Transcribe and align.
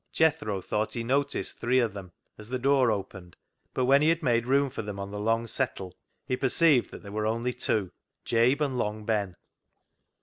Jethro 0.11 0.61
thought 0.61 0.93
he 0.93 1.03
noticed 1.03 1.59
three 1.59 1.77
of 1.77 1.93
them 1.93 2.11
as 2.35 2.49
the 2.49 2.57
door 2.57 2.89
opened, 2.89 3.37
but 3.75 3.85
when 3.85 4.01
he 4.01 4.09
had 4.09 4.23
made 4.23 4.47
room 4.47 4.71
for 4.71 4.81
them 4.81 4.99
on 4.99 5.11
the 5.11 5.19
long 5.19 5.45
settle 5.45 5.93
he 6.25 6.35
perceived 6.35 6.89
that 6.89 7.03
there 7.03 7.11
were 7.11 7.27
only 7.27 7.53
two— 7.53 7.91
Jabe 8.25 8.61
and 8.65 8.79
Long 8.79 9.05
Ben. 9.05 9.35